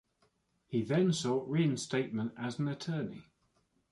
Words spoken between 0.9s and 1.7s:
sought